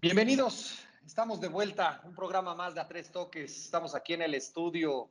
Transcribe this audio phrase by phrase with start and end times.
[0.00, 3.64] Bienvenidos, estamos de vuelta, un programa más de Tres Toques.
[3.64, 5.08] Estamos aquí en el estudio,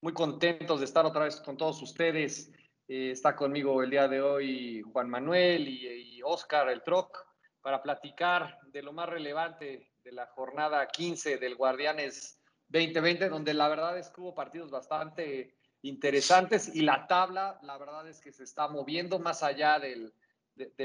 [0.00, 2.52] muy contentos de estar otra vez con todos ustedes.
[2.86, 7.26] Eh, está conmigo el día de hoy Juan Manuel y, y Oscar, el Troc,
[7.60, 12.39] para platicar de lo más relevante de la jornada 15 del Guardianes
[12.70, 18.08] 2020, donde la verdad es que hubo partidos bastante interesantes y la tabla, la verdad
[18.08, 20.12] es que se está moviendo más allá de,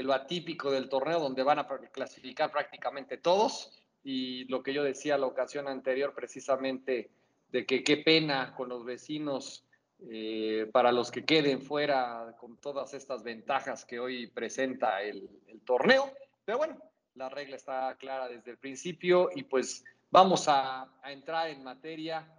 [0.02, 3.72] lo atípico del torneo, donde van a clasificar prácticamente todos.
[4.02, 7.10] Y lo que yo decía la ocasión anterior, precisamente,
[7.50, 9.64] de que qué pena con los vecinos
[10.10, 15.60] eh, para los que queden fuera con todas estas ventajas que hoy presenta el, el
[15.60, 16.12] torneo.
[16.44, 16.78] Pero bueno,
[17.14, 22.32] la regla está clara desde el principio y pues Vamos a, a, entrar en materia.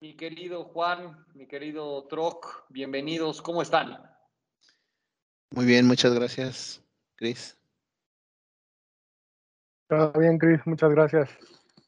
[0.00, 3.42] Mi querido Juan, mi querido Troc, bienvenidos.
[3.42, 4.00] ¿Cómo están?
[5.50, 6.80] Muy bien, muchas gracias,
[7.16, 7.58] Cris.
[9.88, 11.30] Todo bien, Cris, muchas gracias.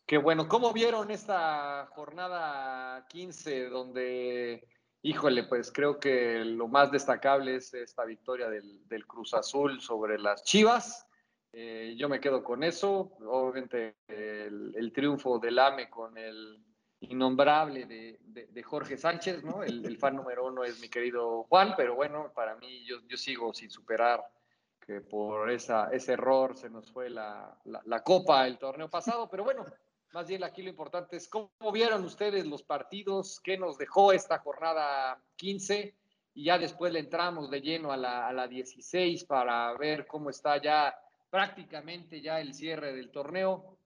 [0.05, 0.48] Qué bueno.
[0.48, 4.67] ¿Cómo vieron esta jornada 15 donde,
[5.03, 10.19] híjole, pues creo que lo más destacable es esta victoria del, del Cruz Azul sobre
[10.19, 11.06] las Chivas?
[11.53, 13.17] Eh, yo me quedo con eso.
[13.27, 16.62] Obviamente el, triunfo del AME con el
[17.01, 19.62] innombrable de, de, Jorge Sánchez, ¿no?
[19.62, 23.17] El, el, fan número uno es mi querido Juan, pero bueno, para mí yo, yo
[23.17, 24.23] sigo sin superar
[24.81, 29.28] que por esa, ese error se nos fue la, la, la, copa el torneo pasado,
[29.31, 29.65] pero bueno,
[30.12, 34.39] más bien aquí lo importante es cómo vieron ustedes los partidos, qué nos dejó esta
[34.39, 35.95] jornada 15
[36.34, 40.31] y ya después le entramos de lleno a la, a la 16 para ver cómo
[40.31, 40.95] está ya
[41.31, 43.78] prácticamente ya el cierre del torneo.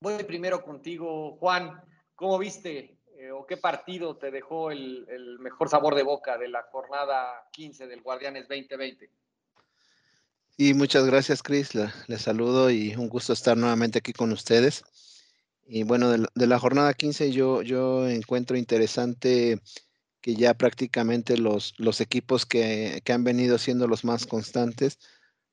[0.00, 1.82] Voy primero contigo, Juan.
[2.14, 6.62] ¿Cómo viste eh, o qué partido te dejó el, mejor sabor de boca de la
[6.70, 9.10] jornada 15 del Guardianes 2020?
[10.56, 11.74] Y muchas gracias, Cris.
[11.74, 14.84] Les le saludo y un gusto estar nuevamente aquí con ustedes.
[15.66, 19.60] Y bueno, de la, de la jornada 15 yo, yo encuentro interesante
[20.20, 24.98] que ya prácticamente los, los equipos que, que han venido siendo los más constantes,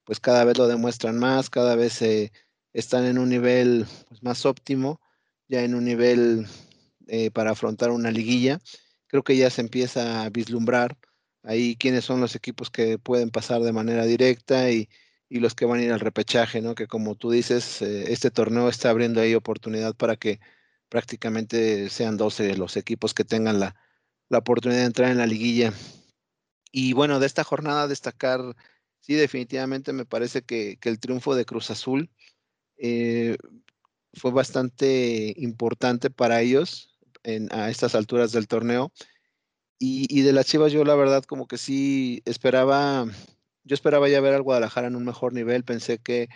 [0.10, 2.02] pues cada vez lo demuestran más, cada vez
[2.74, 5.00] están en un nivel pues, más óptimo,
[5.48, 6.48] ya en un nivel
[7.06, 8.60] eh, para afrontar una liguilla.
[9.06, 10.98] Creo que ya se empieza a vislumbrar
[11.44, 14.90] ahí quiénes son los equipos que pueden pasar de manera directa y,
[15.30, 16.74] y los que van a ir al repechaje, ¿no?
[16.74, 20.40] Que como tú dices, eh, este torneo está abriendo ahí oportunidad para que
[20.90, 23.76] prácticamente sean 12 los equipos que tengan la,
[24.28, 25.72] la oportunidad de entrar en la liguilla.
[26.72, 28.56] Y bueno, de esta jornada destacar
[29.02, 32.10] sí, definitivamente me parece que, el triunfo de Cruz Azul
[32.78, 33.38] eh,
[34.14, 38.92] fue bastante importante para ellos en, a estas alturas del torneo.
[39.80, 43.06] Y, y, de las Chivas yo la verdad como que sí esperaba,
[43.64, 46.28] yo esperaba ya ver al Guadalajara en un mejor nivel, pensé que,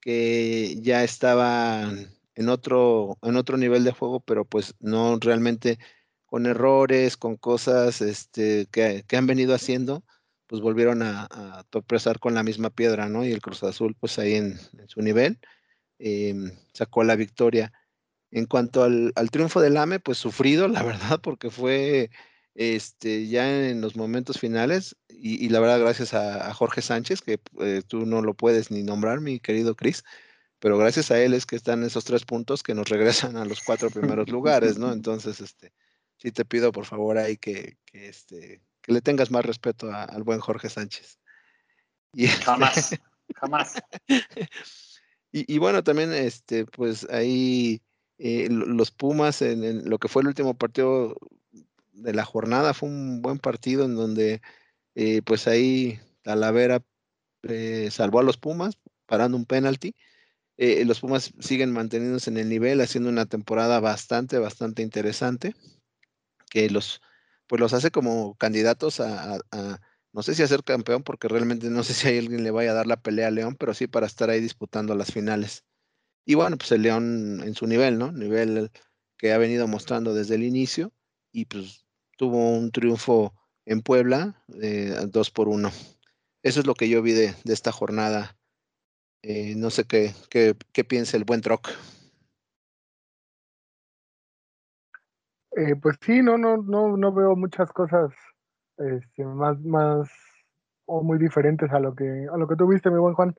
[0.00, 1.92] que ya estaba
[2.34, 5.78] en otro, en otro nivel de juego, pero pues no realmente
[6.24, 10.04] con errores, con cosas este, que, que han venido haciendo
[10.48, 13.24] pues volvieron a, a, tropezar con la misma piedra, ¿no?
[13.24, 15.38] Y el Cruz Azul, pues ahí en, en su nivel,
[15.98, 16.34] eh,
[16.72, 17.72] sacó la victoria.
[18.30, 22.10] En cuanto al, al, triunfo del AME, pues sufrido, la verdad, porque fue
[22.54, 27.20] este, ya en los momentos finales, y, y la verdad, gracias a, a Jorge Sánchez,
[27.20, 30.02] que eh, tú no lo puedes ni nombrar, mi querido Cris,
[30.58, 33.60] pero gracias a él es que están esos tres puntos que nos regresan a los
[33.62, 34.92] cuatro primeros lugares, ¿no?
[34.92, 35.74] Entonces, este,
[36.16, 40.04] sí te pido por favor ahí que, que este, que le tengas más respeto a,
[40.04, 41.18] al buen Jorge Sánchez.
[42.14, 42.96] Y, jamás,
[43.36, 43.74] jamás.
[45.30, 47.82] Y, y, bueno, también, este, pues ahí
[48.16, 51.18] eh, los Pumas en, en, lo que fue el último partido
[51.92, 54.40] de la jornada fue un buen partido en donde,
[54.94, 56.82] eh, pues ahí Talavera
[57.42, 59.94] eh, salvó a los Pumas parando un penalti.
[60.56, 65.54] Los Pumas siguen manteniéndose en el nivel, haciendo una temporada bastante, bastante interesante,
[66.48, 67.02] que los
[67.48, 69.38] pues los hace como candidatos a,
[70.12, 72.70] no sé si a ser campeón, porque realmente no sé si a alguien le vaya
[72.72, 75.64] a dar la pelea a León, pero sí para estar ahí disputando las finales.
[76.24, 78.12] Y bueno, pues el León en su nivel, ¿no?
[78.12, 78.70] Nivel
[79.16, 80.92] que ha venido mostrando desde el inicio
[81.32, 81.86] y pues
[82.16, 83.34] tuvo un triunfo
[83.64, 85.72] en Puebla, eh, dos por uno.
[86.42, 88.36] Eso es lo que yo vi de, de esta jornada.
[89.22, 91.70] Eh, no sé qué, qué, qué piensa el buen Troc.
[95.58, 98.12] Eh, pues sí, no, no, no, no veo muchas cosas
[98.76, 100.08] este, más, más
[100.86, 103.34] o muy diferentes a lo que a lo que tú viste, mi buen Juan.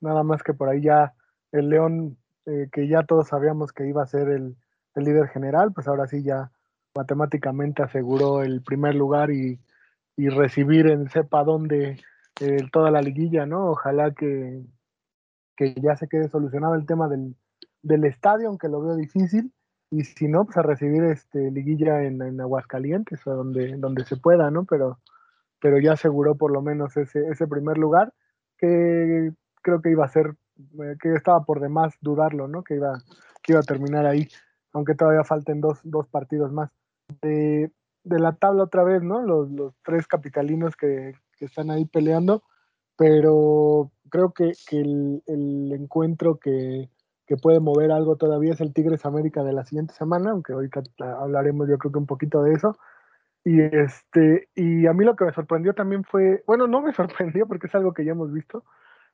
[0.00, 1.12] Nada más que por ahí ya
[1.52, 2.16] el León,
[2.46, 4.56] eh, que ya todos sabíamos que iba a ser el,
[4.94, 6.50] el, líder general, pues ahora sí ya
[6.94, 9.60] matemáticamente aseguró el primer lugar y,
[10.16, 12.00] recibir en sepa dónde
[12.40, 13.70] eh, toda la liguilla, ¿no?
[13.70, 14.62] Ojalá que,
[15.56, 17.36] que ya se quede solucionado el tema del,
[17.82, 19.52] del estadio, aunque lo veo difícil,
[19.90, 24.16] y si no, pues a recibir este liguilla en, en Aguascalientes o donde, donde se
[24.16, 24.64] pueda, ¿no?
[24.64, 24.98] Pero,
[25.60, 28.12] pero ya aseguró por lo menos ese, ese primer lugar,
[28.58, 29.32] que
[29.62, 30.36] creo que iba a ser,
[30.82, 32.62] eh, que estaba por demás dudarlo, ¿no?
[32.62, 32.98] Que iba,
[33.42, 34.28] que iba a terminar ahí,
[34.72, 36.70] aunque todavía falten dos, dos partidos más.
[37.22, 37.72] De,
[38.04, 39.22] de, la tabla otra vez, ¿no?
[39.22, 42.42] Los, los tres capitalinos que, que, están ahí peleando,
[42.96, 46.90] pero creo que, que el, el, encuentro que,
[47.28, 50.82] que puede mover algo todavía es el Tigres América de la siguiente semana, aunque ahorita
[51.20, 52.76] hablaremos yo creo que un poquito de eso.
[53.44, 57.46] Y este, y a mí lo que me sorprendió también fue, bueno, no me sorprendió
[57.46, 58.64] porque es algo que ya hemos visto,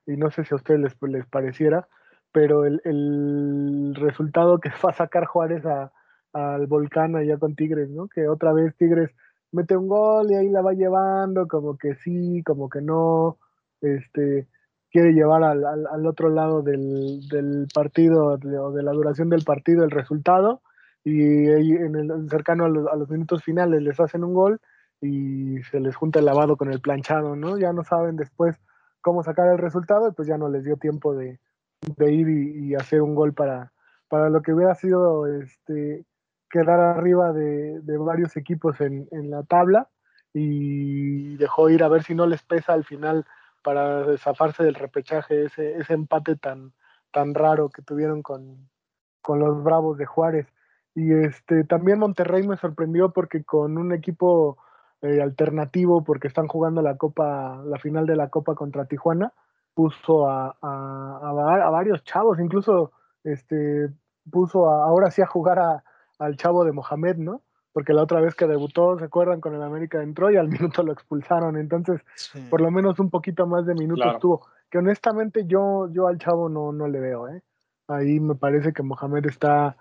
[0.07, 1.87] y no sé si a ustedes les, les pareciera,
[2.31, 5.63] pero el, el, resultado que va a sacar Juárez
[6.33, 8.07] al volcán allá con Tigres, ¿no?
[8.07, 9.11] Que otra vez Tigres
[9.51, 13.37] mete un gol y ahí la va llevando, como que sí, como que no,
[13.81, 14.47] este,
[14.95, 20.61] quiere llevar al, otro lado del, partido o de la duración del partido el resultado
[21.03, 24.61] y en el, cercano a los, minutos finales les hacen un gol
[25.01, 27.57] y se les junta el lavado con el planchado, ¿no?
[27.57, 28.55] Ya no saben después
[29.01, 31.39] cómo sacar el resultado y pues ya no les dio tiempo de,
[31.99, 33.73] ir y, hacer un gol para,
[34.07, 36.05] para lo que hubiera sido este,
[36.49, 39.89] quedar arriba de, de varios equipos en, en, la tabla
[40.33, 43.25] y dejó ir a ver si no les pesa al final
[43.65, 46.71] para zafarse del repechaje ese, ese empate tan,
[47.11, 48.69] tan raro que tuvieron con,
[49.23, 50.45] con los Bravos de Juárez.
[50.93, 54.59] Y este, también Monterrey me sorprendió porque con un equipo
[55.01, 59.33] eh, alternativo, porque están jugando la Copa, la final de la Copa contra Tijuana,
[59.73, 62.91] puso a, a, a, a varios chavos, incluso
[63.23, 63.89] este,
[64.31, 65.83] puso ahora sí a jugar a,
[66.19, 67.41] al chavo de Mohamed, ¿no?
[67.75, 69.41] Porque la otra vez que debutó, ¿se acuerdan?
[69.41, 70.47] Con el América entró y al
[70.79, 71.57] minuto lo expulsaron.
[71.57, 72.39] Entonces, sí.
[72.49, 74.19] por lo menos un poquito más de minutos claro.
[74.19, 74.47] tuvo.
[74.71, 77.41] Que honestamente yo, yo al chavo no, no le veo, ¿eh?
[77.89, 79.75] Ahí me parece que Mohamed está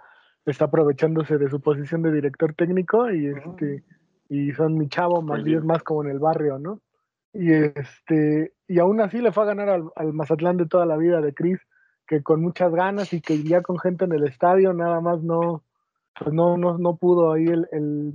[0.45, 3.85] está aprovechándose de su posición de director técnico y este
[4.29, 6.81] y son mi chavo más bien más como en el barrio, ¿no?
[7.33, 10.97] Y este y aún así le fue a ganar al, al Mazatlán de toda la
[10.97, 11.61] vida de Cris,
[12.09, 15.63] que con muchas ganas y que iría con gente en el estadio, nada más no
[16.19, 18.15] pues no no, no pudo ahí el, el,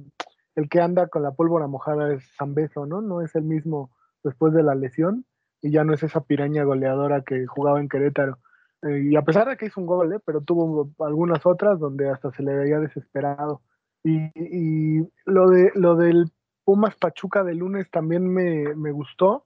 [0.55, 3.01] el que anda con la pólvora mojada es Zambeso, ¿no?
[3.01, 3.91] No es el mismo
[4.23, 5.25] después de la lesión
[5.61, 8.37] y ya no es esa piraña goleadora que jugaba en Querétaro.
[8.81, 10.19] Eh, y a pesar de que hizo un gol, ¿eh?
[10.25, 13.61] pero tuvo algunas otras donde hasta se le veía desesperado.
[14.03, 16.31] Y, y lo, de, lo del
[16.63, 19.45] Pumas Pachuca de lunes también me, me gustó,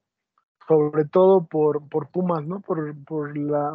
[0.67, 2.61] sobre todo por, por Pumas, ¿no?
[2.61, 3.73] Por, por la,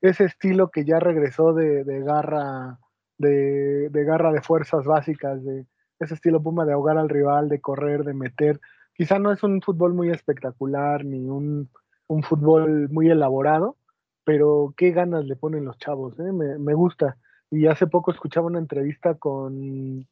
[0.00, 2.78] ese estilo que ya regresó de, de garra,
[3.20, 5.66] de, de, garra de fuerzas básicas, de
[5.98, 8.60] ese estilo Puma de ahogar al rival, de correr, de meter.
[8.94, 11.68] Quizá no es un fútbol muy espectacular ni un,
[12.06, 13.76] un fútbol muy elaborado,
[14.24, 16.32] pero qué ganas le ponen los chavos, ¿eh?
[16.32, 17.18] me, me, gusta.
[17.50, 20.06] Y hace poco escuchaba una entrevista con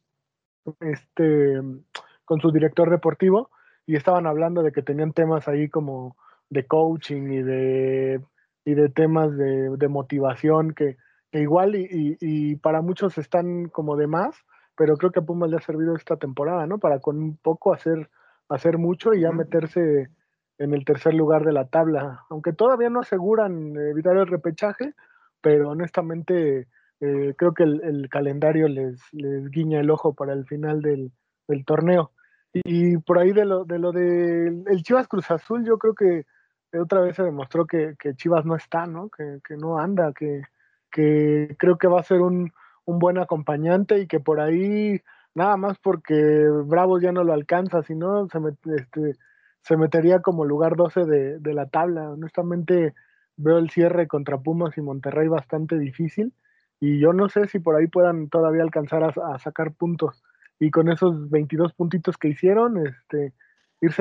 [0.81, 1.61] este
[2.25, 3.49] con su director deportivo
[3.87, 6.15] y estaban hablando de que tenían temas ahí como
[6.51, 8.21] de coaching y de
[8.65, 10.97] y de temas de, de motivación que,
[11.31, 14.35] que igual y, y, y, para muchos están como de más,
[14.75, 16.79] pero creo que a Pumas le ha servido esta temporada, ¿no?
[16.79, 18.09] Para con un poco hacer,
[18.47, 20.09] hacer mucho y ya meterse
[20.57, 24.93] en el tercer lugar de la tabla, aunque todavía no aseguran evitar el repechaje,
[25.41, 26.67] pero honestamente
[26.99, 31.11] eh, creo que el, el calendario les, les, guiña el ojo para el final del,
[31.47, 32.11] del torneo.
[32.51, 32.61] Y,
[32.93, 36.25] y, por ahí de lo de lo de el Chivas Cruz Azul, yo creo que
[36.77, 39.09] otra vez se demostró que, que Chivas no está, ¿no?
[39.09, 40.41] Que, que, no anda, que,
[40.91, 42.51] que creo que va a ser un,
[42.85, 45.01] un buen acompañante y que por ahí,
[45.35, 49.15] nada más porque Bravos ya no lo alcanza, sino se me, este,
[49.61, 52.11] se metería como lugar 12 de, de, la tabla.
[52.11, 52.93] Honestamente,
[53.37, 56.33] veo el cierre contra Pumas y Monterrey bastante difícil
[56.79, 60.23] y yo no sé si por ahí puedan todavía alcanzar a, sacar puntos.
[60.59, 63.33] Y con esos 22 puntitos que hicieron, este,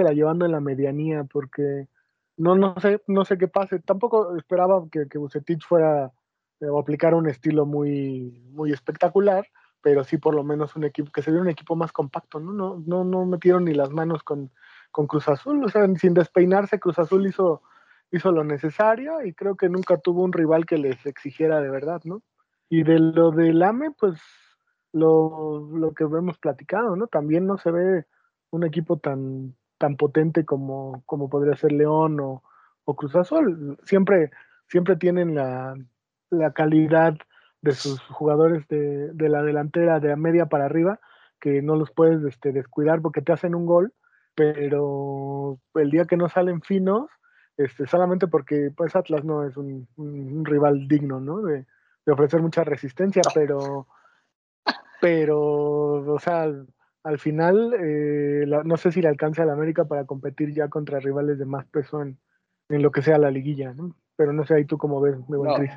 [0.02, 1.88] la llevando en la medianía, porque
[2.37, 3.80] no, no sé, no sé qué pase.
[3.80, 6.12] Tampoco esperaba que, que Bucetich fuera
[6.61, 9.47] o aplicar un estilo muy, muy espectacular,
[9.81, 12.53] pero sí por lo menos un equipo, que se un equipo más compacto, ¿no?
[12.53, 14.50] No, no, no metieron ni las manos con,
[14.91, 17.62] con Cruz Azul, o sea, sin despeinarse, Cruz Azul hizo,
[18.11, 22.00] hizo lo necesario y creo que nunca tuvo un rival que les exigiera de verdad,
[22.05, 22.23] ¿no?
[22.69, 24.21] Y de lo del AME, pues
[24.93, 27.07] lo, lo que hemos platicado, ¿no?
[27.07, 28.05] También no se ve
[28.50, 32.43] un equipo tan, tan potente como, como podría ser León o,
[32.85, 33.79] o Cruz Azul.
[33.85, 34.31] Siempre,
[34.67, 35.75] siempre tienen la,
[36.31, 37.17] la calidad
[37.61, 41.01] de sus jugadores de, de, la delantera de a media para arriba
[41.41, 43.93] que no los puedes este, descuidar porque te hacen un gol,
[44.35, 47.09] pero el día que no salen finos,
[47.57, 49.89] este, solamente porque pues Atlas no es un,
[50.45, 51.43] rival digno, ¿no?
[51.43, 51.67] De,
[52.11, 53.87] ofrecer mucha resistencia, pero,
[54.99, 56.51] pero, o sea,
[57.03, 61.01] al, final eh, no sé si le alcanza a la América para competir ya contra
[61.01, 62.19] rivales de más peso en,
[62.71, 63.95] lo que sea la liguilla, ¿no?
[64.19, 65.71] Pero no sé ahí tú cómo ves, mi buen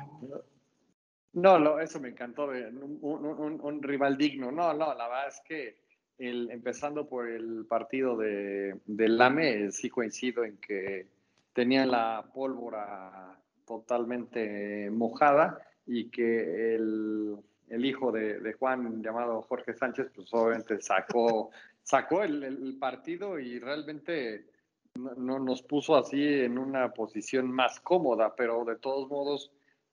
[1.34, 4.52] no, no, eso me encantó, un, rival digno.
[4.52, 5.76] No, no, la verdad es que
[6.18, 11.06] el, empezando por el partido de, del Lame, sí coincido en que
[11.54, 17.38] tenía la pólvora totalmente mojada y que el,
[17.70, 21.50] hijo de, Juan llamado Jorge Sánchez, pues obviamente sacó,
[21.82, 24.48] sacó el, partido y realmente
[24.94, 29.50] no, nos puso así en una posición más cómoda, pero de todos modos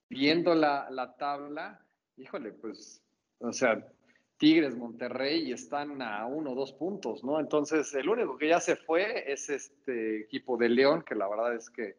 [0.09, 1.79] viendo la, la tabla,
[2.17, 3.01] híjole, pues,
[3.39, 3.85] o sea,
[4.37, 7.39] Tigres, Monterrey están a uno o dos puntos, ¿no?
[7.39, 11.55] Entonces, el único que ya se fue es este equipo de León, que la verdad
[11.55, 11.97] es que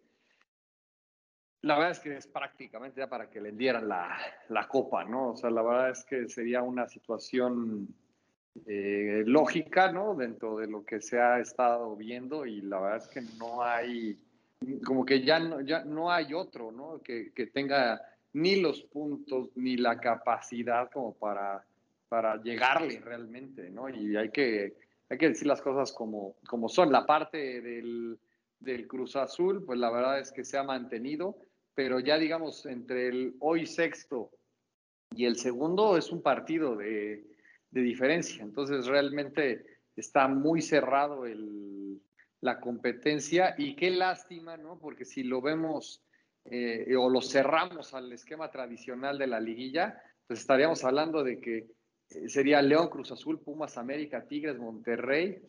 [1.63, 4.17] la verdad es que es prácticamente ya para que le dieran la,
[4.49, 5.33] la copa, ¿no?
[5.33, 7.95] O sea, la verdad es que sería una situación
[8.67, 10.15] eh, lógica, ¿no?
[10.15, 14.19] Dentro de lo que se ha estado viendo y la verdad es que no hay
[14.85, 17.01] como que ya no, ya no hay otro, ¿no?
[17.03, 18.01] Que, que tenga
[18.33, 21.65] ni los puntos ni la capacidad como para,
[22.09, 23.89] para llegarle realmente, ¿no?
[23.89, 24.77] Y hay que,
[25.09, 26.93] hay que decir las cosas como, como son.
[26.93, 28.19] La parte del,
[28.59, 31.37] del Cruz Azul, pues la verdad es que se ha mantenido,
[31.75, 34.31] pero ya digamos, entre el hoy sexto
[35.15, 37.25] y el segundo es un partido de,
[37.71, 38.43] de diferencia.
[38.43, 39.65] Entonces realmente
[39.97, 42.01] está muy cerrado el,
[42.41, 44.79] la competencia y qué lástima, ¿no?
[44.79, 46.03] Porque si lo vemos
[46.45, 51.71] eh, o lo cerramos al esquema tradicional de la liguilla, pues estaríamos hablando de que
[52.11, 55.43] eh, sería León, Cruz Azul, Pumas, América, Tigres, Monterrey,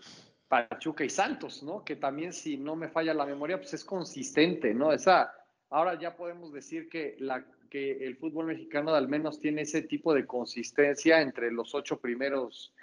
[0.47, 1.83] Pachuca y Santos, ¿no?
[1.83, 4.91] Que también, si no me falla la memoria, pues es consistente, ¿no?
[4.91, 5.33] Esa,
[5.69, 10.13] ahora ya podemos decir que, la, que el fútbol mexicano al menos tiene ese tipo
[10.13, 12.73] de consistencia entre los ocho primeros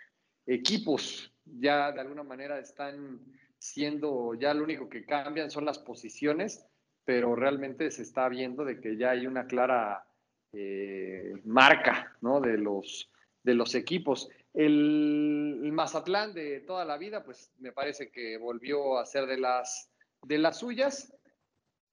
[0.47, 1.31] equipos.
[1.45, 3.21] Ya de alguna manera están
[3.59, 6.65] siendo ya lo único que cambian son las posiciones,
[7.05, 10.07] pero realmente se está viendo de que ya hay una clara
[10.53, 12.41] eh, marca ¿no?
[12.41, 13.11] de, los,
[13.43, 14.31] de los equipos.
[14.55, 19.91] El, Mazatlán de toda la vida, pues me parece que volvió a ser de las,
[20.23, 21.15] de las suyas,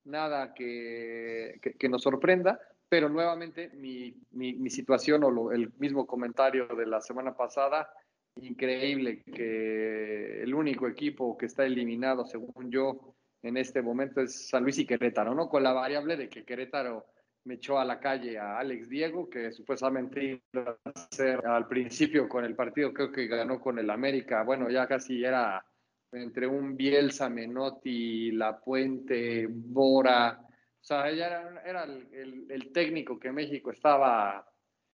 [0.05, 2.59] nada que, que, nos sorprenda,
[2.95, 7.89] pero nuevamente mi, mi, situación o el mismo comentario de la semana pasada,
[8.39, 14.63] increíble que el único equipo que está eliminado, según yo, en este momento es San
[14.63, 15.49] Luis y Querétaro, ¿no?
[15.49, 17.05] Con la variable de que Querétaro
[17.43, 20.23] me echó a la calle a Alex Diego, que supuestamente
[20.53, 24.69] iba a ser al principio con el partido, creo que ganó con el América, bueno,
[24.69, 25.65] ya casi era
[26.13, 30.44] entre un Bielsa, Menotti, La Puente, Bora,
[30.86, 34.48] sea, ya era, el técnico que México estaba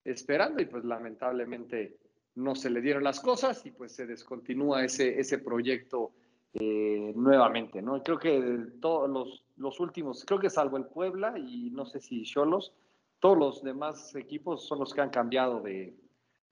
[0.04, 1.98] esperando y pues lamentablemente
[2.36, 6.12] no se le dieron las cosas y pues se descontinúa ese, ese proyecto
[6.52, 8.02] eh, nuevamente, ¿no?
[8.02, 12.22] Creo que todos los, los, últimos, creo que salvo el Puebla y no sé si
[12.24, 12.72] Cholos,
[13.20, 15.96] todos los demás equipos son los que han cambiado de,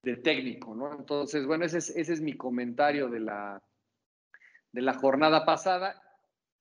[0.03, 0.93] de técnico, ¿no?
[0.93, 3.63] Entonces, bueno, ese es, ese es mi comentario de la,
[4.73, 6.01] de la jornada pasada.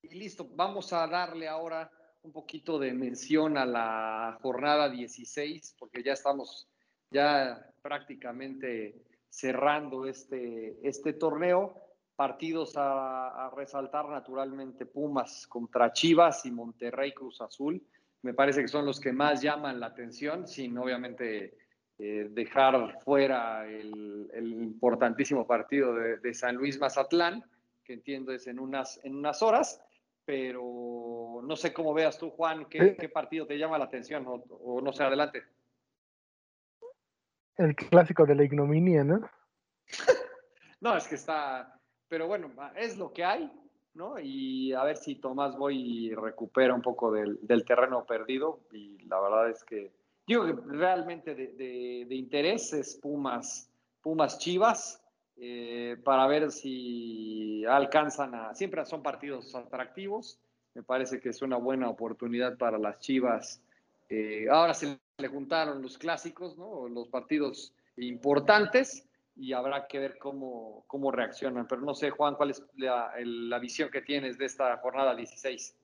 [0.02, 1.90] Y listo, vamos a darle ahora
[2.24, 6.66] un poquito de mención a la jornada 16, porque ya estamos
[7.10, 8.94] ya prácticamente
[9.28, 11.80] cerrando este, este torneo.
[12.16, 17.82] Partidos a, resaltar naturalmente Pumas contra Chivas y Monterrey Cruz Azul.
[18.22, 21.58] Me parece que son los que más llaman la atención, sin obviamente
[21.98, 24.30] eh, dejar fuera el,
[24.62, 27.44] importantísimo partido de, San Luis Mazatlán,
[27.82, 29.82] que entiendo es en unas, en unas horas,
[30.24, 30.62] pero
[31.44, 34.80] no sé cómo veas tú, Juan, qué, qué partido te llama la atención o, o
[34.80, 35.42] no sé, adelante.
[37.56, 39.20] El clásico de la ignominia, ¿no?
[40.80, 43.50] no, es que está, pero bueno, es lo que hay,
[43.94, 44.18] ¿no?
[44.18, 48.60] Y a ver si Tomás Boy recupera un poco del, terreno perdido.
[48.72, 49.92] Y la verdad es que,
[50.26, 53.70] digo que realmente de, interés es Pumas,
[54.02, 55.02] Pumas Chivas,
[55.36, 60.40] eh, para ver si alcanzan a, siempre son partidos atractivos.
[60.74, 63.60] Me parece que es una buena oportunidad para las Chivas.
[64.08, 66.88] Eh, ahora se le juntaron los clásicos, ¿no?
[66.88, 71.66] Los partidos importantes y habrá que ver cómo, cómo reaccionan.
[71.66, 75.76] Pero no sé, Juan, ¿cuál es la, la visión que tienes de esta jornada 16?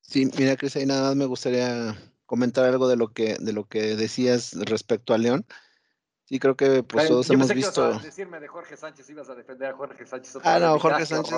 [0.00, 3.64] Sí, mira, Cris, ahí nada más me gustaría comentar algo de lo que, de lo
[3.64, 5.46] que decías respecto a León.
[6.24, 7.88] Sí, creo que pues todos hemos visto.
[7.88, 10.36] Ibas a decirme de Jorge Sánchez, ibas a defender a Jorge Sánchez.
[10.44, 11.34] Ah, no, Jorge Sánchez.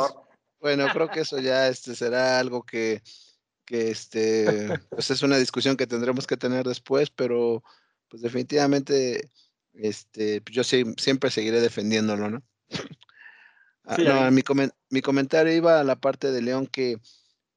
[0.62, 3.02] Bueno, creo que eso ya este, será algo que,
[3.64, 7.64] que este, pues es una discusión que tendremos que tener después, pero
[8.08, 9.28] pues definitivamente
[9.74, 12.42] este, pues, yo siempre seguiré defendiéndolo, ¿no?
[13.84, 14.42] Ah, no mi,
[14.90, 17.00] mi, comentario iba a la parte de León que,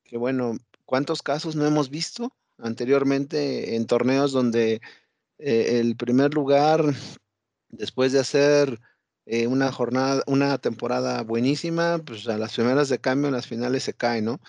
[0.04, 4.82] que, bueno, ¿cuántos casos no hemos visto anteriormente en torneos donde
[5.38, 6.84] eh, el primer lugar
[7.70, 8.80] después de hacer
[9.26, 13.84] eh, una jornada, una temporada buenísima, pues a las primeras de cambio, en las finales
[13.84, 14.40] se cae, ¿no?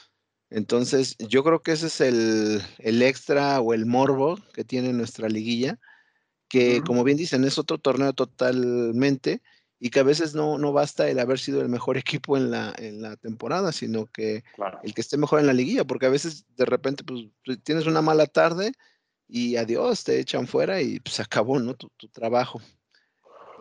[0.51, 5.29] Entonces, yo creo que ese es el, el extra o el morbo que tiene nuestra
[5.29, 5.79] liguilla,
[6.49, 9.43] que como bien dicen, es otro torneo totalmente
[9.79, 12.75] y que a veces no, no basta el haber sido el mejor equipo en la,
[12.79, 14.45] en la temporada, sino que
[14.83, 17.27] el que esté mejor en la liguilla, porque a veces de repente pues,
[17.63, 18.73] tienes una mala tarde
[19.29, 21.75] y adiós, te echan fuera y pues acabó, ¿no?
[21.75, 22.61] Tu, tu trabajo.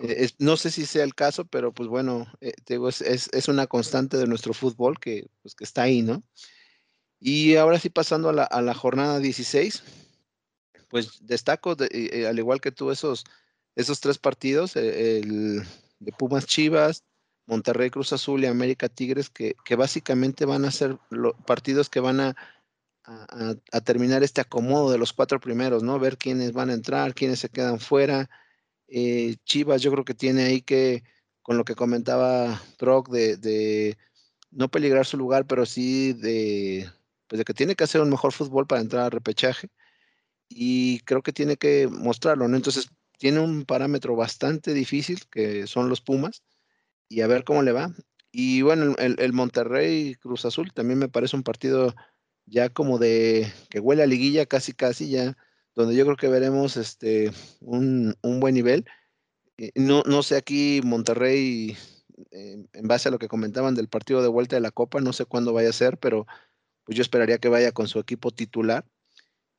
[0.02, 4.28] Eh, no sé si sea el caso, pero pues bueno, eh, es, una constante de
[4.28, 6.24] nuestro fútbol que, pues, que está ahí, ¿no?
[7.20, 9.84] Y ahora sí pasando a la, a la jornada 16,
[10.90, 13.24] pues destaco, eh, al igual que tú, esos,
[13.76, 15.64] esos tres partidos, el
[16.00, 17.04] de Pumas Chivas,
[17.48, 22.00] Monterrey Cruz Azul y América Tigres, que, que básicamente van a ser los partidos que
[22.00, 22.36] van a,
[23.06, 26.00] a, terminar este acomodo de los cuatro primeros, ¿no?
[26.00, 28.30] Ver quiénes van a entrar, quiénes se quedan fuera,
[28.88, 31.04] eh, Chivas yo creo que tiene ahí que,
[31.42, 33.98] con lo que comentaba Troc, de,
[34.52, 36.90] no peligrar su lugar, pero sí de,
[37.28, 39.70] pues de que tiene que hacer un mejor fútbol para entrar al repechaje.
[40.50, 42.56] Y creo que tiene que mostrarlo, ¿no?
[42.58, 46.44] Entonces, tiene un parámetro bastante difícil, que son los Pumas,
[47.10, 47.94] y a ver cómo le va.
[48.32, 51.96] Y bueno, el, el Monterrey Cruz Azul también me parece un partido
[52.46, 55.38] ya como de que huele a liguilla casi casi ya
[55.76, 58.86] donde yo creo que veremos este, un, buen nivel.
[59.58, 61.78] Eh, no, no sé aquí Monterrey,
[62.32, 65.14] eh, en base a lo que comentaban del partido de vuelta de la Copa, no
[65.14, 66.26] sé cuándo vaya a ser, pero
[66.86, 68.86] pues yo esperaría que vaya con su equipo titular.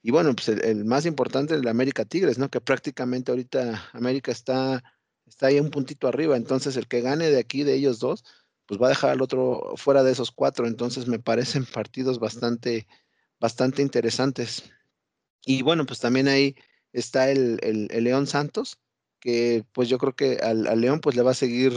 [0.03, 2.49] Y bueno, pues el, más importante es el América Tigres, ¿no?
[2.49, 4.83] Que prácticamente ahorita América está,
[5.27, 8.25] está ahí un puntito arriba, entonces el que gane de aquí, de ellos dos,
[8.67, 12.87] pues va a dejar al otro fuera de esos cuatro, entonces me parecen partidos bastante,
[13.41, 14.71] bastante interesantes.
[15.47, 16.57] Y bueno, pues también ahí
[16.93, 18.81] está el, León Santos,
[19.21, 21.73] que pues yo creo que al, León pues le va a seguir,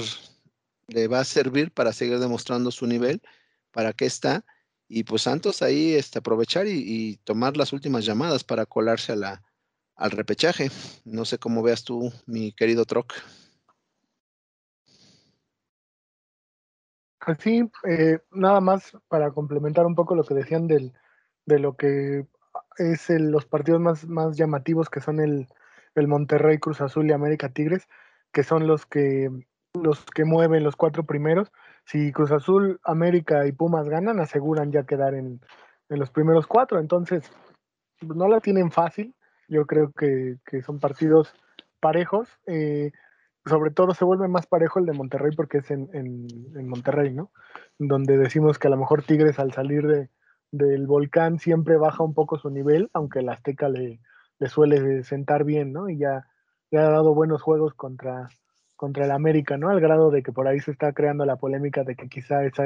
[0.87, 3.21] le va a servir para seguir demostrando su nivel,
[3.71, 4.43] para qué está.
[4.87, 9.43] Y pues Santos ahí este, aprovechar y, tomar las últimas llamadas para colarse a la,
[9.95, 10.71] al repechaje.
[11.05, 13.13] No sé cómo veas tú, mi querido Troc.
[17.19, 20.91] Así, pues eh, nada más para complementar un poco lo que decían del,
[21.45, 22.25] de lo que
[22.77, 25.47] es los partidos más, más llamativos que son el,
[25.95, 27.87] el, Monterrey, Cruz Azul y América Tigres,
[28.31, 29.29] que son los que,
[29.73, 31.51] los que mueven los cuatro primeros.
[31.85, 35.41] Si Cruz Azul, América y Pumas ganan, aseguran ya quedar en,
[35.89, 36.79] en los primeros cuatro.
[36.79, 37.31] Entonces,
[38.01, 39.15] no la tienen fácil.
[39.47, 41.33] Yo creo que, que son partidos
[41.79, 42.29] parejos.
[42.45, 42.91] Eh,
[43.45, 47.13] sobre todo se vuelve más parejo el de Monterrey porque es en, en, en Monterrey,
[47.13, 47.31] ¿no?
[47.79, 50.09] Donde decimos que a lo mejor Tigres al salir de,
[50.51, 53.99] del volcán siempre baja un poco su nivel, aunque el Azteca le,
[54.39, 55.89] le suele sentar bien, ¿no?
[55.89, 56.25] Y ya,
[56.71, 58.29] ya, ha dado buenos juegos contra,
[58.75, 59.69] contra el América, ¿no?
[59.69, 62.63] Al grado de que por ahí se está creando la polémica de que quizá esa,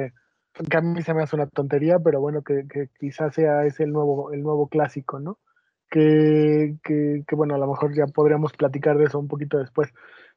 [0.53, 3.83] que a mí se me hace una tontería, pero bueno, que, que quizás sea ese
[3.83, 5.39] el nuevo, el nuevo clásico, ¿no?
[5.89, 9.93] Que, que, que, bueno, a lo mejor ya podríamos platicar de eso un poquito después,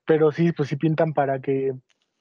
[0.07, 1.73] pero sí, pues sí pintan para que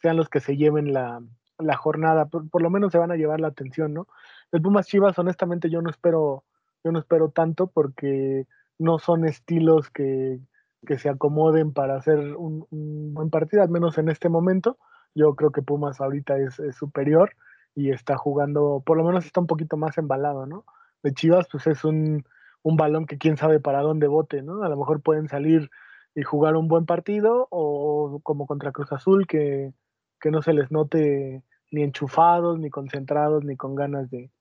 [0.01, 1.21] sean los que se lleven la,
[1.59, 4.07] la jornada, por, por, lo menos se van a llevar la atención, ¿no?
[4.51, 6.43] El Pumas Chivas, honestamente, yo no espero,
[6.83, 10.39] yo no espero tanto porque no son estilos que,
[10.85, 12.65] que se acomoden para hacer un,
[13.13, 14.77] buen partido, al menos en este momento.
[15.13, 17.31] Yo creo que Pumas ahorita es, es, superior
[17.73, 20.65] y está jugando, por lo menos está un poquito más embalado, ¿no?
[21.03, 22.25] De Chivas, pues es un,
[22.63, 24.63] un balón que quién sabe para dónde bote, ¿no?
[24.63, 25.69] A lo mejor pueden salir
[26.15, 29.73] y jugar un buen partido o como contra Cruz Azul que,
[30.19, 34.31] que no se les note ni enchufados, ni concentrados, ni con ganas de,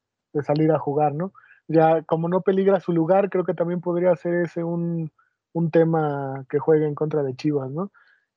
[0.42, 1.32] salir a jugar, ¿no?
[1.68, 5.10] Ya como no peligra su lugar, creo que también podría ser ese un,
[5.52, 7.92] un tema que juegue en contra de Chivas, ¿no?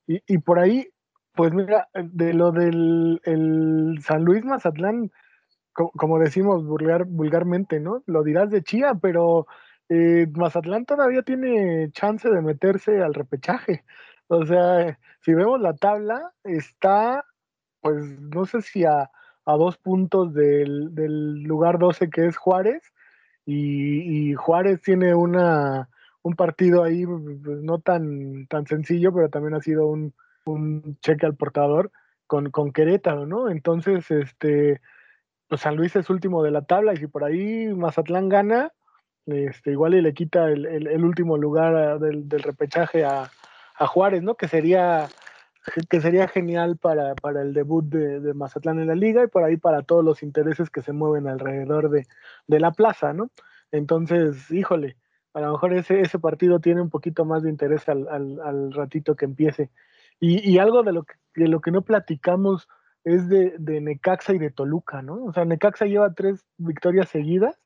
[0.08, 0.90] Y, por ahí,
[1.34, 5.12] pues mira, de lo del el San Luis Mazatlán,
[5.74, 8.04] como, como decimos vulgar, vulgarmente, ¿no?
[8.06, 9.48] Lo dirás de Chía, pero
[9.90, 13.84] eh, Mazatlán todavía tiene chance de meterse al repechaje.
[14.28, 17.26] O sea, si vemos la tabla, está,
[17.82, 19.10] pues no sé si a
[19.48, 22.84] a dos puntos del, del lugar 12 que es Juárez.
[23.46, 25.88] Y, y, Juárez tiene una,
[26.22, 30.14] un partido ahí pues, no tan, tan sencillo, pero también ha sido un,
[30.46, 31.94] un cheque al portador
[32.28, 33.50] con, con Querétaro, ¿no?
[33.50, 34.82] Entonces, este,
[35.48, 38.74] pues San Luis es último de la tabla y si por ahí Mazatlán gana,
[39.28, 43.32] este, igual y le quita el, el, último lugar del, del, repechaje a,
[43.80, 44.36] a, Juárez, ¿no?
[44.36, 45.08] Que sería,
[45.90, 49.44] que sería genial para, para el debut de, de, Mazatlán en la liga y por
[49.44, 52.08] ahí para todos los intereses que se mueven alrededor de,
[52.48, 53.32] de la plaza, ¿no?
[53.72, 54.98] Entonces, híjole,
[55.34, 58.74] a lo mejor ese, ese partido tiene un poquito más de interés al, al, al
[58.74, 59.70] ratito que empiece.
[60.20, 62.68] Y, y, algo de lo, que, de lo que no platicamos
[63.04, 65.26] es de, de Necaxa y de Toluca, ¿no?
[65.26, 67.60] O sea, Necaxa lleva tres victorias seguidas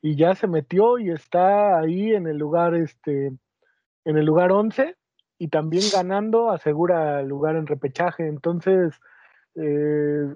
[0.00, 3.32] y ya se metió y está ahí en el lugar, este,
[4.04, 4.96] en el lugar 11
[5.38, 8.26] y también ganando asegura lugar en repechaje.
[8.26, 9.00] Entonces,
[9.54, 10.34] eh,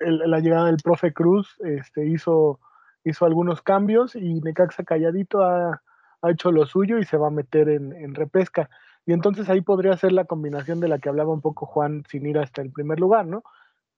[0.00, 2.60] la llegada del profe Cruz este, hizo,
[3.04, 5.82] hizo algunos cambios y Necaxa calladito ha,
[6.22, 8.70] ha hecho lo suyo y se va a meter en, en, repesca.
[9.06, 12.26] Y entonces ahí podría ser la combinación de la que hablaba un poco Juan sin
[12.26, 13.42] ir hasta el primer lugar, ¿no?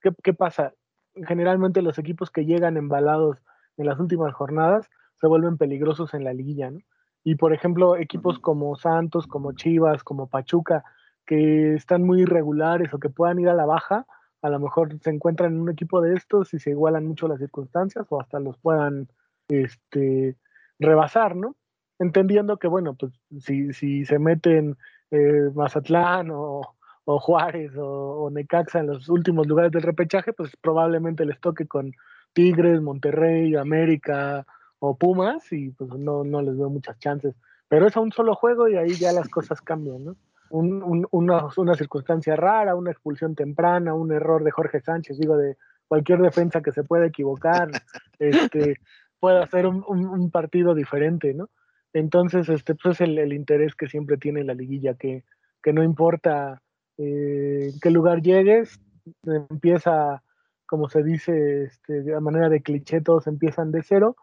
[0.00, 0.74] ¿Qué, qué pasa?
[1.14, 3.38] Generalmente los equipos que llegan embalados
[3.76, 4.88] en las últimas jornadas
[5.20, 6.80] se vuelven peligrosos en la liguilla, ¿no?
[7.26, 10.84] Y por ejemplo, equipos como Santos, como Chivas, como Pachuca,
[11.26, 14.06] que están muy irregulares o que puedan ir a la baja,
[14.42, 17.40] a lo mejor se encuentran en un equipo de estos y se igualan mucho las
[17.40, 19.08] circunstancias o hasta los puedan
[19.48, 20.36] este,
[20.78, 21.56] rebasar, ¿no?
[21.98, 24.76] Entendiendo que, bueno, pues si, si se meten
[25.10, 30.56] eh, Mazatlán o, o Juárez o, o, Necaxa en los últimos lugares del repechaje, pues
[30.60, 31.90] probablemente les toque con
[32.34, 34.46] Tigres, Monterrey, América,
[34.78, 37.34] o Pumas y pues no, no les veo muchas chances.
[37.68, 40.16] Pero es a un solo juego y ahí ya las cosas cambian, ¿no?
[40.48, 45.36] Un, un, una, una, circunstancia rara, una expulsión temprana, un error de Jorge Sánchez, digo,
[45.36, 45.56] de
[45.88, 47.68] cualquier defensa que se pueda equivocar,
[48.20, 48.78] este,
[49.18, 51.50] puede hacer un, un, partido diferente, ¿no?
[51.92, 55.24] Entonces, este, pues el, el, interés que siempre tiene la liguilla, que,
[55.62, 56.62] que no importa
[56.98, 58.80] eh, qué lugar llegues,
[59.24, 60.22] empieza,
[60.66, 64.16] como se dice, este, de manera de cliché, todos empiezan de cero,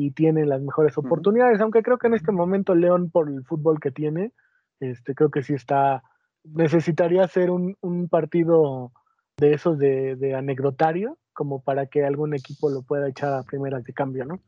[0.00, 3.80] y tiene las mejores oportunidades, aunque creo que en este momento León, por el fútbol
[3.80, 4.32] que tiene,
[4.80, 6.02] este, creo que sí está,
[6.42, 8.92] necesitaría ser un, un partido
[9.36, 13.84] de esos de, de, anecdotario, como para que algún equipo lo pueda echar a primeras
[13.84, 14.40] de cambio, ¿no?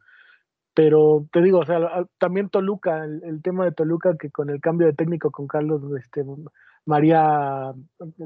[0.74, 4.60] Pero te digo, o sea, también Toluca, el, el tema de Toluca, que con el
[4.60, 6.24] cambio de técnico con Carlos, este,
[6.86, 7.72] María,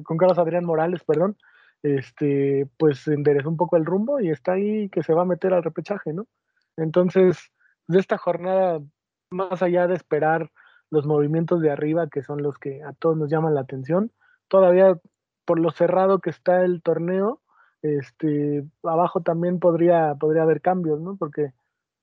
[0.05, 1.37] con Carlos Adrián Morales, perdón,
[1.83, 5.53] este, pues enderezó un poco el rumbo y está ahí que se va a meter
[5.53, 6.27] al repechaje, ¿no?
[6.77, 7.53] Entonces,
[7.87, 8.81] de esta jornada,
[9.31, 10.51] más allá de esperar
[10.91, 14.12] los movimientos de arriba, que son los que a todos nos llaman la atención,
[14.49, 14.99] todavía
[15.45, 17.41] por lo cerrado que está el torneo,
[17.83, 21.17] este, abajo también podría, podría haber cambios, ¿no?
[21.17, 21.53] Porque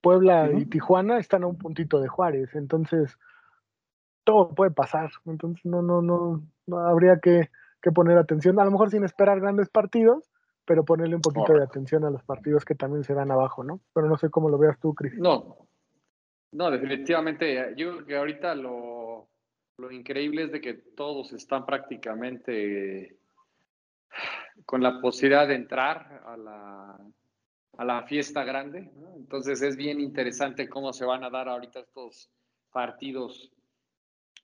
[0.02, 0.62] Puebla uh -huh.
[0.62, 3.18] y Tijuana están a un puntito de Juárez, entonces
[4.24, 7.50] todo puede pasar, entonces no, no, no, no habría que,
[7.82, 10.30] que poner atención, a lo mejor sin esperar grandes partidos,
[10.66, 13.82] pero ponerle un poquito de atención a los partidos que también se dan abajo, ¿no?
[13.94, 15.18] Pero no sé cómo lo veas tú, Cris.
[15.18, 15.68] No,
[16.52, 17.74] no, definitivamente.
[17.76, 19.28] Yo creo que ahorita lo,
[19.78, 23.18] lo increíble es de que todos están prácticamente
[24.66, 26.98] con la posibilidad de entrar a la,
[27.78, 28.92] a la fiesta grande.
[28.96, 29.16] ¿no?
[29.16, 32.30] Entonces es bien interesante cómo se van a dar ahorita estos
[32.72, 33.52] partidos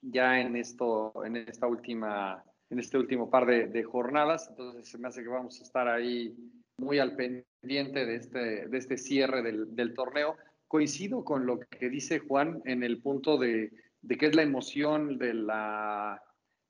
[0.02, 4.48] ya en, esto, en esta última en este último par de, de, jornadas.
[4.50, 6.36] Entonces se me hace que vamos a estar ahí
[6.78, 10.38] muy al pendiente de este, de este cierre del, del torneo.
[10.68, 15.18] Coincido con lo que dice Juan en el punto de, de que es la emoción
[15.18, 16.22] de la,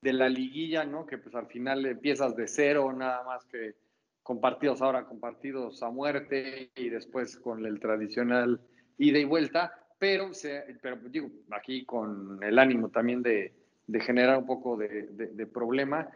[0.02, 1.06] de la liguilla, ¿no?
[1.06, 3.76] Que pues al final empiezas de cero, nada más que
[4.24, 8.62] con partidos ahora, con partidos a muerte y después con el tradicional
[8.98, 13.54] ida y vuelta, pero, se, pero digo, aquí con el ánimo también de,
[13.90, 16.08] de generar un poco de, de, de, problema,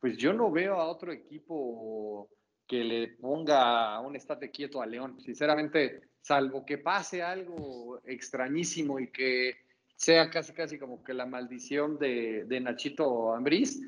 [0.00, 2.28] pues yo no veo a otro equipo
[2.66, 5.20] que le ponga un estate quieto a León.
[5.20, 9.54] Sinceramente, salvo que pase algo extrañísimo y que
[9.94, 13.80] sea casi casi como que la maldición de, de Nachito Ambriz,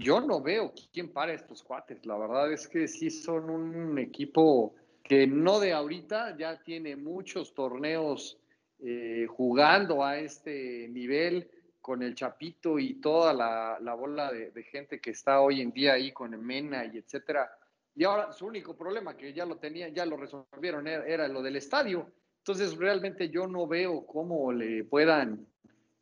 [0.00, 2.04] yo no veo quién para estos cuates.
[2.04, 7.54] La verdad es que sí son un equipo que no de ahorita, ya tiene muchos
[7.54, 8.40] torneos
[8.80, 11.48] eh, jugando a este nivel
[11.80, 15.94] con el Chapito y toda la, la bola de, gente que está hoy en día
[15.94, 17.50] ahí con Mena y etcétera.
[17.94, 21.42] Y ahora su único problema que ya lo tenían, ya lo resolvieron, era, era lo
[21.42, 22.10] del estadio.
[22.38, 25.46] Entonces realmente yo no veo cómo le puedan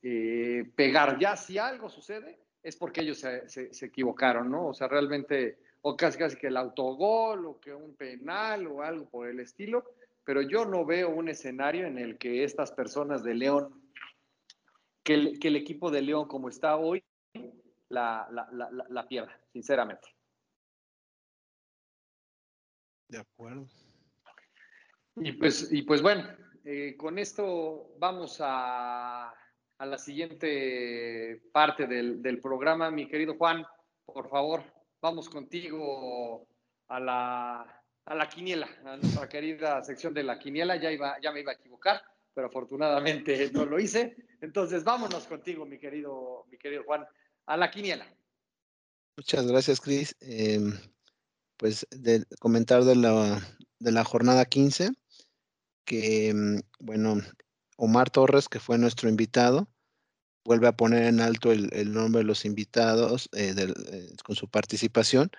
[0.02, 1.18] eh, pegar.
[1.18, 4.68] Ya si algo sucede es porque ellos se, se, se, equivocaron, ¿no?
[4.68, 9.08] O sea, realmente, o casi casi que el autogol o que un penal o algo
[9.08, 9.84] por el estilo,
[10.24, 13.77] pero yo no veo un escenario en el que estas personas de León
[15.08, 17.02] que el, equipo de León, como está hoy,
[17.88, 18.28] la,
[18.90, 20.06] la, pierda, sinceramente.
[23.08, 23.66] De acuerdo.
[25.16, 26.28] Y pues, y pues bueno,
[26.62, 32.90] eh, con esto vamos a, a la siguiente parte del, del, programa.
[32.90, 33.64] Mi querido Juan,
[34.04, 34.62] por favor,
[35.00, 36.46] vamos contigo
[36.88, 40.76] a la, a la quiniela, a nuestra querida sección de la quiniela.
[40.76, 42.02] Ya, iba, ya me iba a equivocar,
[42.38, 44.14] pero afortunadamente no lo hice.
[44.40, 47.04] Entonces, vámonos contigo, mi querido, mi querido Juan,
[47.46, 48.06] a la quiniela.
[49.16, 50.14] Muchas gracias, Cris.
[50.20, 50.72] Em,
[51.56, 53.42] pues de comentar de la,
[53.80, 54.90] de la jornada 15,
[55.84, 57.16] que, em, bueno,
[57.76, 59.68] Omar Torres, que fue nuestro invitado,
[60.44, 65.32] vuelve a poner en alto el, nombre de los invitados eh, eh, con su participación.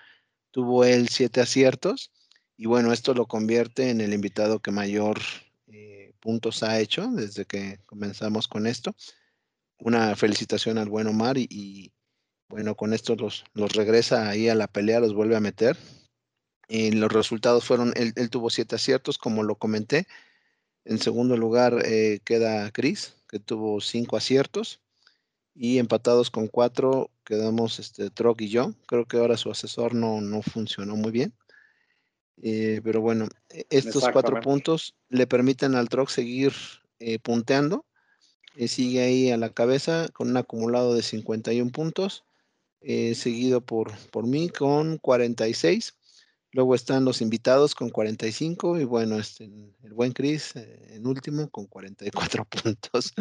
[0.50, 2.12] Tuvo él siete aciertos
[2.58, 5.18] y bueno, esto lo convierte en el invitado que mayor
[6.20, 8.94] puntos ha hecho desde que comenzamos con esto.
[9.78, 11.92] Una felicitación al buen Omar y,
[12.48, 15.76] bueno, con esto los, los, regresa ahí a la pelea, los vuelve a meter.
[16.68, 20.06] Y los resultados fueron, él, tuvo siete aciertos, como lo comenté.
[20.84, 24.80] En segundo lugar eh, queda Chris, que tuvo cinco aciertos.
[25.54, 28.74] Y empatados con cuatro quedamos este, y yo.
[28.86, 31.34] Creo que ahora su asesor no, no funcionó muy bien.
[32.42, 36.52] Eh, pero bueno, e, estos cuatro puntos le permiten al Troc seguir
[36.98, 37.84] eh, punteando.
[38.56, 42.24] Eh, sigue ahí a la cabeza con un acumulado de 51 puntos,
[42.80, 45.94] seguido por, por mí con 46.
[46.52, 49.44] Luego están los invitados con 45 y bueno, este,
[49.84, 53.12] el buen Chris en último con 44 puntos.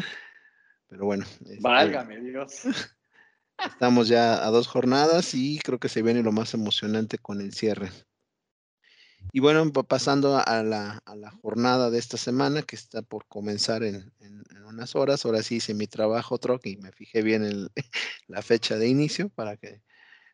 [0.87, 1.25] Pero bueno.
[1.41, 2.63] Este, Válgame Dios.
[3.63, 7.53] Estamos ya a dos jornadas y creo que se viene lo más emocionante con el
[7.53, 7.91] cierre.
[9.31, 11.01] Y bueno, pasando a la,
[11.41, 14.11] jornada de esta semana que está por comenzar en,
[14.67, 15.25] unas horas.
[15.25, 17.71] Ahora sí hice mi trabajo, Troc, y me fijé bien el,
[18.27, 19.81] la fecha de inicio para que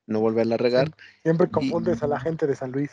[0.08, 0.92] no volverla a regar.
[1.24, 2.92] Siempre confundes a la gente de San Luis.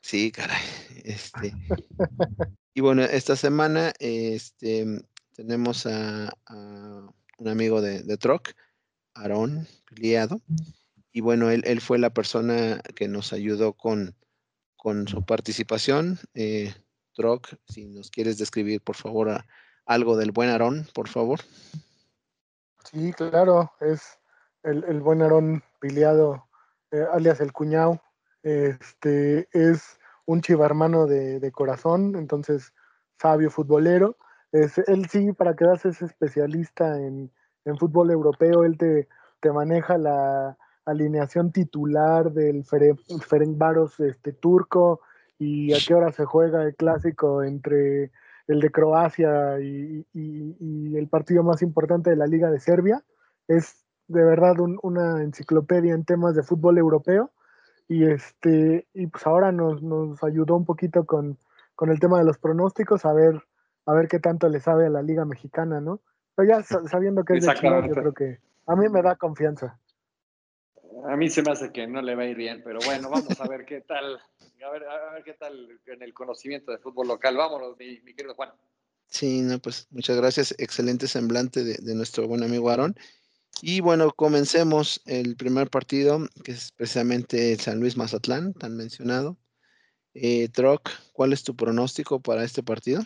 [0.00, 0.62] Sí, caray.
[1.04, 1.54] Este,
[2.74, 5.02] y bueno, esta semana este,
[5.34, 6.30] tenemos a,
[7.38, 8.50] un amigo de, de Troc,
[9.14, 10.42] Aarón Liado.
[11.12, 14.14] Y bueno, él, él fue la persona que nos ayudó con
[14.80, 16.18] con su participación.
[16.34, 16.72] Eh,
[17.14, 19.44] Troc, si nos quieres describir, por favor,
[19.84, 21.40] algo del buen Aarón, por favor.
[22.90, 24.18] Sí, claro, es
[24.62, 26.48] el, buen Aarón Piliado,
[26.92, 28.00] eh, alias el cuñado.
[28.42, 32.72] Este es un chivarmano de, de corazón, entonces
[33.20, 34.16] sabio futbolero.
[34.50, 37.30] Es, él sí, para que veas, es especialista en,
[37.66, 38.64] en fútbol europeo.
[38.64, 39.08] Él te,
[39.40, 40.56] te maneja la,
[40.90, 45.00] alineación titular del Ferencváros este, turco
[45.38, 48.10] y a qué hora se juega el clásico entre
[48.46, 53.02] el de Croacia y, el partido más importante de la Liga de Serbia.
[53.48, 57.30] Es de verdad una enciclopedia en temas de fútbol europeo.
[57.88, 61.38] Y este y pues ahora nos, nos ayudó un poquito con,
[61.74, 63.42] con, el tema de los pronósticos a ver
[63.86, 65.98] a ver qué tanto le sabe a la liga mexicana no
[66.36, 69.76] pero ya sabiendo que es de Chile, yo creo que a mí me da confianza
[71.08, 73.40] a mí se me hace que no le va a ir bien, pero bueno, vamos
[73.40, 74.20] a ver qué tal,
[74.64, 77.36] a ver, a ver qué tal en el conocimiento de fútbol local.
[77.36, 78.50] Vámonos, mi, querido Juan.
[79.06, 80.54] Sí, no, pues muchas gracias.
[80.58, 82.94] Excelente semblante de, nuestro buen amigo Aarón.
[83.62, 89.36] Y bueno, comencemos el primer partido, que es precisamente el San Luis Mazatlán, tan mencionado.
[90.14, 93.02] Eh, Troc, ¿cuál es tu pronóstico para este partido?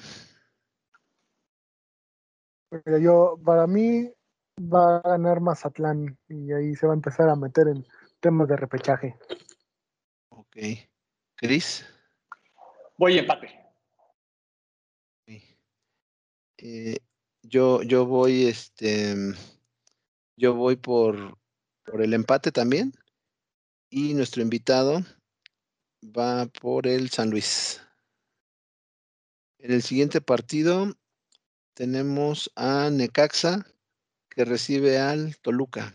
[3.01, 4.11] Yo, para mí,
[4.59, 7.87] va a ganar Mazatlán y ahí se va a empezar a meter en
[8.21, 9.17] temas de repechaje.
[10.31, 10.57] Ok.
[11.37, 11.85] Cris.
[12.97, 13.61] Voy empate.
[16.57, 16.99] Eh,
[17.43, 19.15] yo, yo voy, este,
[20.37, 21.39] yo voy por,
[21.85, 22.93] por el empate también.
[23.91, 25.01] Y nuestro invitado
[26.03, 27.81] va por el San Luis.
[29.59, 30.95] En el siguiente partido
[31.75, 33.67] tenemos a Necaxa
[34.35, 35.95] que recibe al Toluca.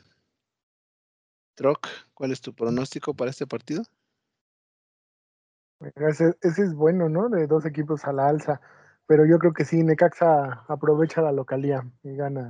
[1.55, 3.83] Troc, ¿cuál es tu pronóstico para este partido?
[5.95, 7.29] Ese, es bueno, ¿no?
[7.29, 8.61] De dos equipos a la alza.
[9.07, 12.49] Pero yo creo que sí, Necaxa aprovecha la localía y gana.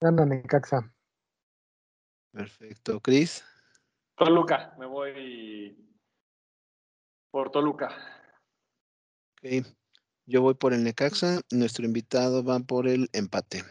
[0.00, 0.92] Gana Necaxa.
[2.32, 3.00] Perfecto.
[3.00, 3.44] Cris.
[4.16, 5.76] Toluca, me voy
[7.30, 7.90] por Toluca.
[9.32, 9.66] Ok.
[10.26, 11.40] Yo voy por el Necaxa.
[11.50, 13.62] Nuestro invitado va por el empate.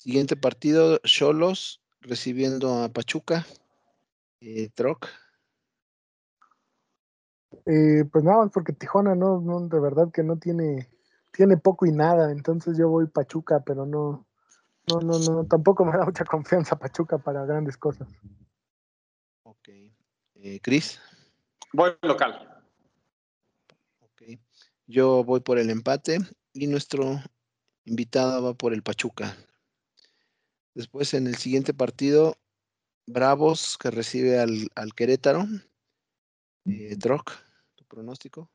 [0.00, 3.44] Siguiente partido, Cholos recibiendo a Pachuca.
[4.40, 5.06] Eh, Troc.
[7.66, 10.88] Eh, pues nada más porque Tijuana no, no, de verdad que no tiene,
[11.34, 14.26] tiene poco y nada, entonces yo voy Pachuca, pero no,
[14.90, 18.08] no, no, no, tampoco me da mucha confianza Pachuca para grandes cosas.
[19.42, 19.68] Ok.
[20.36, 20.98] Eh, Cris.
[21.74, 22.62] Voy local.
[23.98, 24.22] Ok.
[24.86, 26.20] Yo voy por el empate
[26.54, 27.20] y nuestro
[27.84, 29.36] invitado va por el Pachuca.
[30.74, 32.36] Después en el siguiente partido,
[33.06, 35.46] Bravos que recibe al, al Querétaro.
[36.66, 37.32] Eh, Droc,
[37.74, 38.50] tu pronóstico.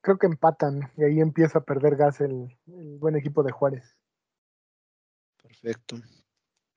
[0.00, 3.96] Creo que empatan y ahí empieza a perder gas el, el buen equipo de Juárez.
[5.42, 5.96] Perfecto.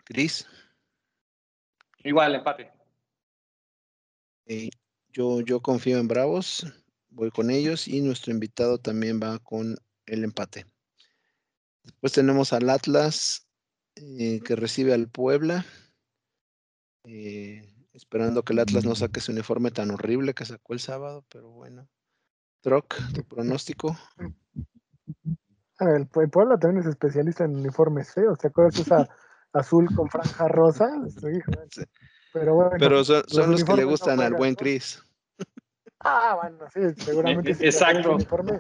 [0.06, 0.45] Cris.
[2.03, 2.71] Igual, empate.
[4.45, 4.69] Eh,
[5.10, 6.65] yo, yo confío en Bravos,
[7.10, 9.75] voy con ellos y nuestro invitado también va con
[10.06, 10.65] el empate.
[11.84, 13.47] Después tenemos al Atlas
[14.20, 15.66] eh, que recibe al Puebla,
[17.06, 21.26] eh, esperando que el Atlas no saque su uniforme tan horrible que sacó el sábado,
[21.30, 21.88] pero bueno.
[22.62, 23.98] Troc, tu pronóstico.
[25.80, 28.38] Ah, El, el Puebla también es especialista en uniformes feos.
[28.40, 29.08] ¿Te acuerdas esa
[29.54, 30.90] azul con franja rosa?
[31.10, 31.40] Sí.
[32.34, 32.72] Pero bueno.
[32.80, 34.56] Pero son, son los que le no gustan al buen.
[34.56, 35.04] Cris.
[36.00, 37.52] Ah, bueno, sí, seguramente.
[37.52, 38.16] Eh, si exacto.
[38.16, 38.60] uniforme,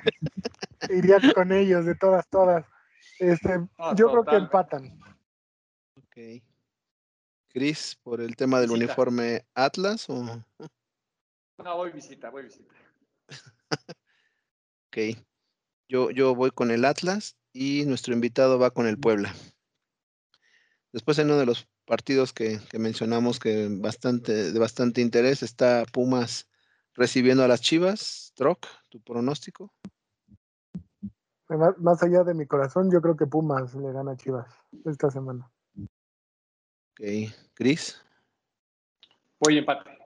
[0.89, 2.65] iría con ellos de todas, todas.
[3.19, 4.99] Este, Ah, yo creo que empatan.
[6.17, 6.43] Ok.
[7.49, 8.85] Cris, por el tema del Visita.
[8.85, 12.73] uniforme Atlas o No, voy visita, voy visita.
[14.87, 14.97] ok.
[15.87, 19.31] Yo, yo voy con el Atlas y nuestro invitado va con el Puebla.
[20.91, 25.85] Después en uno de los partidos que, que mencionamos que bastante, de bastante interés está
[25.85, 26.49] Pumas
[26.95, 28.33] recibiendo a las Chivas.
[28.35, 29.71] Troc, tu pronóstico.
[31.47, 34.47] Más, más allá de mi corazón, yo creo que Pumas le gana a Chivas
[34.83, 35.51] esta semana.
[36.99, 37.31] Ok.
[37.53, 38.01] Cris.
[39.39, 39.97] Voy empate.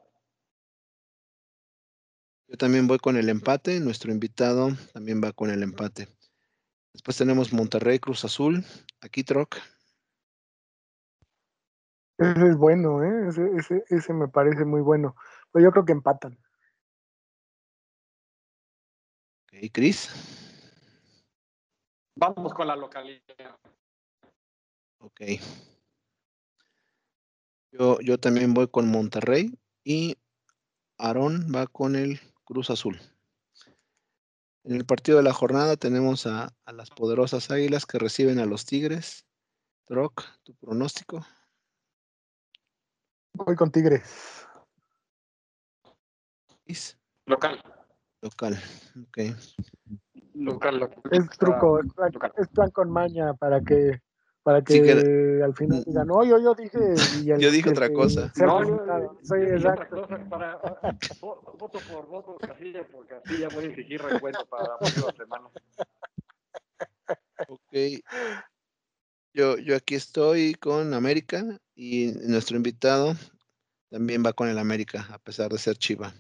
[2.48, 3.80] Yo también voy con el empate.
[3.80, 6.10] Nuestro invitado también va con el empate.
[6.92, 8.66] Después tenemos Monterrey Cruz Azul.
[9.00, 9.56] Aquí Troc.
[12.18, 13.30] Ese es bueno, ¿eh?
[13.30, 15.16] Ese, ese, ese me parece muy bueno.
[15.54, 16.38] Pero yo creo que empatan.
[19.44, 20.10] Ok, Cris.
[22.18, 23.58] Vamos con la localidad.
[25.00, 25.22] Ok.
[27.72, 30.18] Yo, yo también voy con Monterrey y
[30.98, 33.00] Aarón va con el Cruz Azul.
[34.64, 38.46] En el partido de la jornada tenemos a, a las poderosas Águilas que reciben a
[38.46, 39.26] los Tigres.
[39.86, 41.26] Troc, tu pronóstico.
[43.34, 44.48] Voy con Tigres.
[46.66, 47.62] Is, Local.
[48.22, 48.60] Local.
[49.08, 49.18] Ok.
[50.34, 51.04] Local, local.
[51.12, 52.34] Es truco, es plan, local.
[52.38, 54.02] es plan con maña para que
[54.44, 56.80] para que Sí que- al final digan, no, yo, yo dije.
[57.28, 58.32] y el Yo dije otra cosa.
[58.38, 60.02] No, yo- Soy yo otra exacto.
[60.02, 60.62] cosa para-
[61.20, 65.50] vo- voto por voto Casilla por Casilla voy a exigir recuento para la próxima semana.
[67.48, 68.02] Ok.
[69.34, 71.44] Yo, yo aquí estoy con América
[71.76, 73.16] y nuestro invitado
[73.90, 76.14] también va con el América, a pesar de ser Chiva.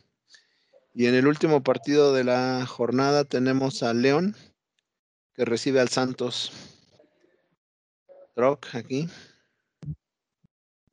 [0.94, 4.36] Y en el último partido de la jornada tenemos a León,
[5.34, 6.52] que recibe al Santos.
[8.42, 9.08] Troc, aquí.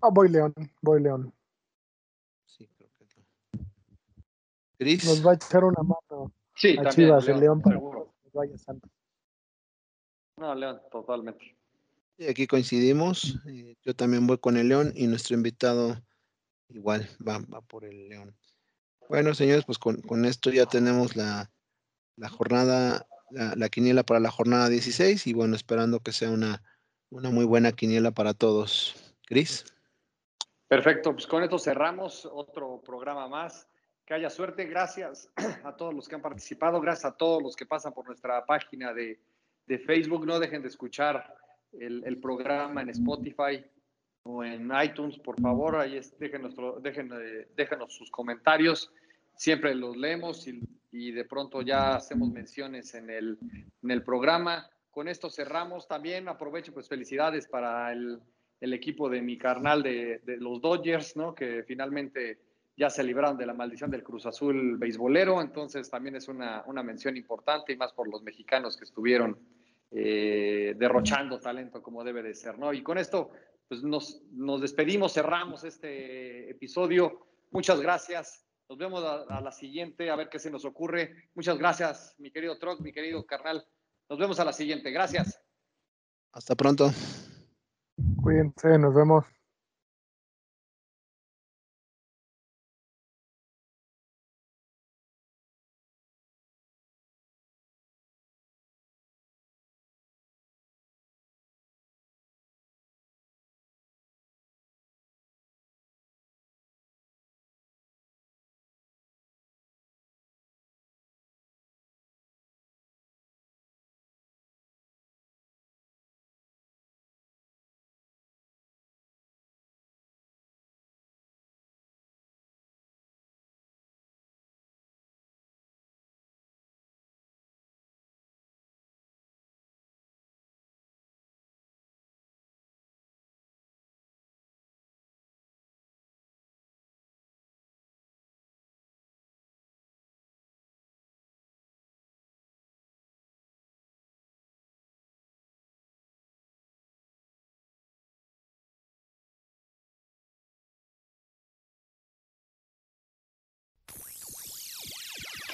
[0.02, 1.32] Ah, voy León, voy León.
[2.44, 3.64] Sí, creo que no.
[4.76, 6.94] Cris, Nos va a echar una mano Sí, a también.
[6.94, 8.12] Chivas, el León, para seguro.
[8.20, 8.90] que nos vaya Santos.
[10.36, 11.56] No, León, totalmente.
[12.18, 13.38] y aquí coincidimos.
[13.46, 15.98] eh, Yo también voy con el León y nuestro invitado
[16.68, 18.36] igual va, va por el León.
[19.08, 21.50] Bueno, señores, pues con, con esto ya tenemos la,
[22.16, 26.62] la jornada, la, la quiniela para la jornada 16 y bueno, esperando que sea una,
[27.10, 29.14] una muy buena quiniela para todos.
[29.26, 29.64] Cris,
[30.68, 33.66] Perfecto, pues con esto cerramos otro programa más.
[34.04, 35.30] Que haya suerte, gracias
[35.64, 38.92] a todos los que han participado, gracias a todos los que pasan por nuestra página
[38.92, 39.18] de,
[39.66, 40.26] de Facebook.
[40.26, 41.34] No dejen de escuchar
[41.72, 43.64] el, el programa en Spotify
[44.24, 45.76] o en iTunes, por favor.
[45.76, 48.92] Ahí es, dejen, nuestro, dejen, eh, déjenos sus comentarios.
[49.34, 50.60] Siempre los leemos y,
[50.92, 53.38] y de pronto ya hacemos menciones en el,
[53.82, 54.68] en el programa.
[54.98, 56.26] Con esto cerramos también.
[56.26, 58.20] Aprovecho, pues felicidades para el,
[58.60, 61.36] equipo de mi carnal de, de, los Dodgers, ¿no?
[61.36, 62.40] Que finalmente
[62.76, 66.82] ya se libraron de la maldición del Cruz Azul beisbolero, entonces también es una, una
[66.82, 69.38] mención importante y más por los mexicanos que estuvieron
[69.92, 72.72] eh, derrochando talento como debe de ser, ¿no?
[72.72, 73.30] Y con esto,
[73.68, 77.24] pues nos, nos despedimos, cerramos este episodio.
[77.52, 78.44] Muchas gracias.
[78.68, 81.30] Nos vemos a, a, la siguiente, a ver qué se nos ocurre.
[81.36, 83.64] Muchas gracias, mi querido Troc, mi querido carnal.
[84.08, 84.90] Nos vemos a la siguiente.
[84.90, 85.40] Gracias.
[86.32, 86.90] Hasta pronto.
[88.22, 89.24] Cuídense, nos vemos.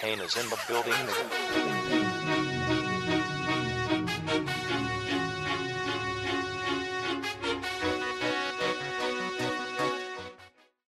[0.05, 1.64] Is in the building.